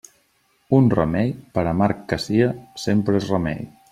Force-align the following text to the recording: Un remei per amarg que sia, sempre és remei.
Un 0.77 0.87
remei 0.93 1.29
per 1.59 1.65
amarg 1.73 2.01
que 2.13 2.21
sia, 2.25 2.49
sempre 2.89 3.21
és 3.23 3.31
remei. 3.37 3.65